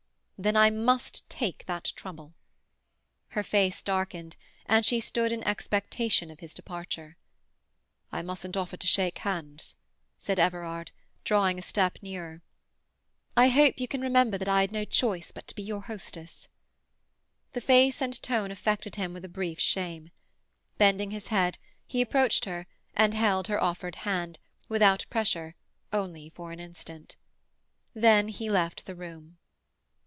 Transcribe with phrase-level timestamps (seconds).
[0.43, 2.33] "Then I must take that trouble."
[3.27, 4.35] Her face darkened,
[4.65, 7.15] and she stood in expectation of his departure.
[8.11, 9.75] "I mustn't offer to shake hands,"
[10.17, 10.89] said Everard,
[11.23, 12.41] drawing a step nearer.
[13.37, 16.47] "I hope you can remember that I had no choice but to be your hostess."
[17.53, 20.09] The face and tone affected him with a brief shame.
[20.79, 22.65] Bending his head, he approached her,
[22.95, 25.53] and held her offered hand, without pressure,
[25.93, 27.15] only for an instant.
[27.93, 29.37] Then he left the room.